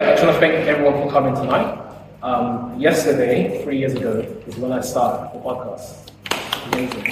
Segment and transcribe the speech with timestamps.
[0.00, 1.76] I just want to thank everyone for coming tonight.
[2.22, 6.12] Um, yesterday, three years ago, is when I started the podcast.
[6.72, 7.10] Amazing.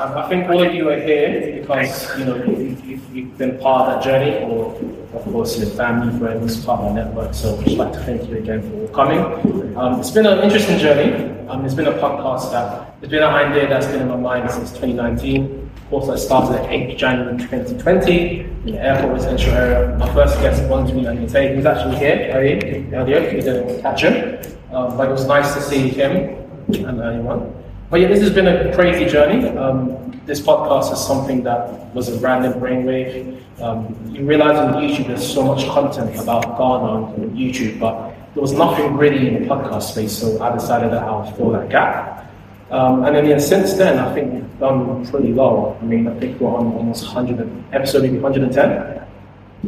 [0.00, 3.58] Um, I think all of you are here because you know you've, you've, you've been
[3.58, 4.74] part of that journey, or
[5.12, 7.34] of course your family, friends, part of my network.
[7.34, 9.76] So I'd just like to thank you again for coming.
[9.76, 11.38] Um, it's been an interesting journey.
[11.50, 14.50] Um, it's been a podcast that it's been an idea that's been in my mind
[14.50, 15.70] since 2019.
[15.76, 19.98] Of course, I started at 8th January 2020 in the airport residential area.
[19.98, 21.50] My first guest was me and Tate.
[21.50, 23.20] He was actually here earlier, earlier.
[23.34, 24.40] We didn't catch him,
[24.72, 26.38] um, but it was nice to see him
[26.68, 27.52] and anyone.
[27.90, 29.48] But yeah, this has been a crazy journey.
[29.58, 33.42] Um, this podcast is something that was a random brainwave.
[33.60, 38.42] Um, you realize on YouTube there's so much content about Ghana on YouTube, but there
[38.42, 42.30] was nothing really in the podcast space, so I decided that I'll fill that gap.
[42.70, 45.76] Um, and then yeah, since then, I think we've done pretty well.
[45.82, 49.04] I mean, I think we're on almost 100, episode maybe 110.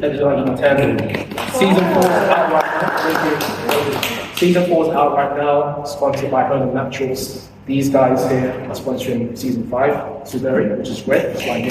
[0.00, 1.52] Episode 110.
[1.54, 2.82] Season 4 is out right
[3.66, 4.34] now.
[4.36, 7.51] Season 4 is out right now, sponsored by Home Naturals.
[7.64, 9.92] These guys here are sponsoring season 5,
[10.24, 11.22] Zuberi, which is great.
[11.22, 11.62] That's why I'm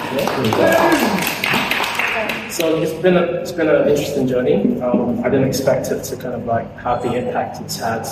[2.31, 2.49] here.
[2.49, 4.79] So it's been a, it's been an interesting journey.
[4.79, 8.07] Um, I didn't expect it to kind of like have the impact it's had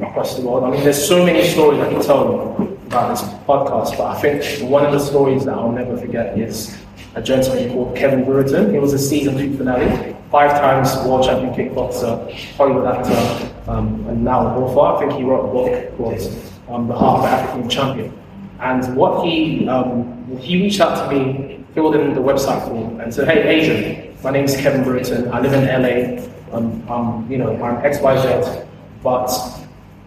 [0.00, 0.62] across the world.
[0.62, 2.54] I mean, there's so many stories I can tell
[2.86, 6.76] about this podcast, but I think one of the stories that I'll never forget is
[7.16, 8.72] a gentleman called Kevin Brewerton.
[8.72, 14.22] He was a season two finale, five times world champion kickboxer, Hollywood actor, um, and
[14.22, 14.80] now a author.
[14.80, 16.20] I think he wrote a book called
[16.68, 18.18] um, The of African Champion.
[18.60, 23.12] And what he um, he reached out to me filled in the website form and
[23.12, 25.30] said, hey, Adrian, my name is Kevin Brewerton.
[25.32, 26.24] I live in LA.
[26.56, 28.66] I'm, I'm you know, I'm XYZ,
[29.02, 29.28] but,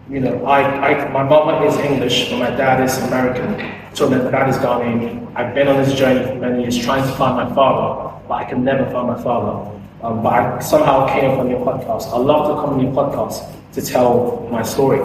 [0.08, 3.70] you know, I, I, my mama is English, but my dad is American.
[3.94, 5.30] So my dad is Ghanaian.
[5.36, 8.44] I've been on this journey for many years trying to find my father, but I
[8.44, 9.78] can never find my father.
[10.02, 12.06] Um, but I somehow came up on your podcast.
[12.12, 15.00] I love to come on your podcast to tell my story.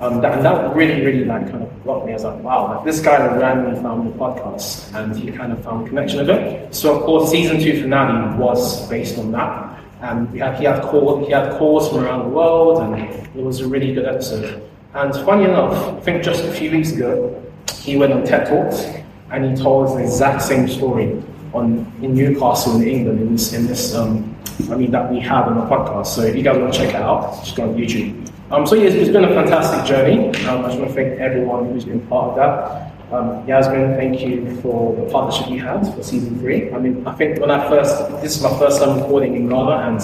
[0.00, 2.12] Um, that, and that really, really like kind of got me.
[2.12, 5.62] I was like, wow, like, this guy randomly found the podcast and he kind of
[5.62, 6.74] found connection of it.
[6.74, 9.78] So of course, season two finale was based on that.
[10.00, 10.82] And we had, he had
[11.26, 14.62] he had calls from around the world, and it was a really good episode.
[14.94, 17.40] And funny enough, I think just a few weeks ago,
[17.74, 18.86] he went on TED Talks
[19.30, 21.22] and he told us the exact same story
[21.52, 24.36] on in Newcastle in England in this in this um,
[24.70, 26.06] I mean that we have on the podcast.
[26.06, 28.30] So if you guys want to check it out, just go on YouTube.
[28.50, 30.26] Um, so yes, it's been a fantastic journey.
[30.46, 33.14] Um, I just want to thank everyone who's been part of that.
[33.14, 36.72] Um, Yasmin, thank you for the partnership you had for season three.
[36.72, 39.70] I mean, I think when I first, this is my first time recording in Ghana,
[39.70, 40.00] and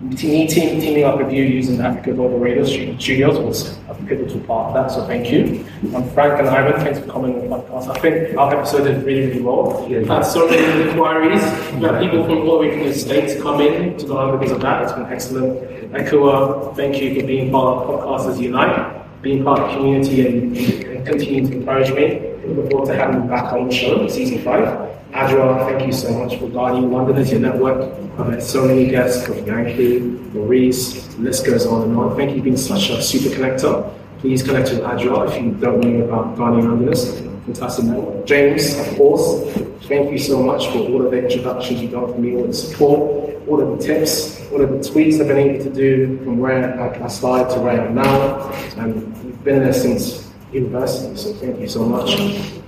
[0.00, 4.40] me team, teaming up with you using Africa Global Radio Studio Studios was a pivotal
[4.40, 5.66] part of that, so thank you.
[5.94, 7.96] Um, Frank and Ivan, thanks for coming on the podcast.
[7.96, 9.86] I think our episode did really, really well.
[9.88, 11.42] We've had so many inquiries.
[11.72, 14.84] We've had people from all from the States come in to the because of that.
[14.84, 15.92] It's been excellent.
[15.92, 20.56] Ekua, thank you for being part of Podcasters Unite, being part of the community and,
[20.56, 22.27] and continuing to encourage me.
[22.48, 24.64] Look forward to having you back on the show, in season five.
[25.12, 27.92] Adra, thank you so much for guiding London as your network.
[28.18, 32.16] I've had so many guests from Yankee, Maurice, the list goes on and on.
[32.16, 33.92] Thank you for being such a super connector.
[34.18, 37.20] Please connect with Adra if you don't know about Guardian Londoners.
[37.46, 38.26] Fantastic network.
[38.26, 39.50] James, of course,
[39.86, 42.52] thank you so much for all of the introductions you've done for me, all the
[42.52, 46.38] support, all of the tips, all of the tweets I've been able to do from
[46.38, 48.50] where I started to where I am now.
[48.76, 52.18] And we've been there since university, so thank you so much.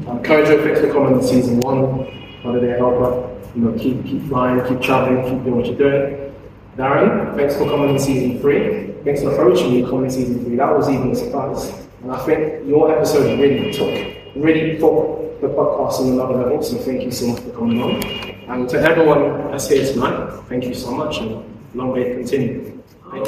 [0.07, 2.07] Um, Kojo, thanks for coming on season one.
[2.43, 3.29] Holiday helper.
[3.55, 6.35] You know, keep keep flying, keep traveling, keep doing what you're doing.
[6.77, 8.93] Darren, thanks for coming in season three.
[9.05, 10.57] Thanks for approaching me coming in season three.
[10.57, 11.73] That was even a surprise.
[12.03, 16.62] And I think your episode really took, really put the podcast on another level.
[16.62, 18.03] So thank you so much for coming on.
[18.49, 22.83] And to everyone that's here tonight, thank you so much and long may to continue.
[23.11, 23.27] Thank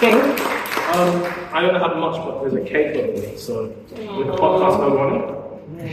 [0.00, 1.22] So, um,
[1.54, 4.94] I don't have much, but there's a cake over me, so with the podcast, no
[4.94, 5.88] running.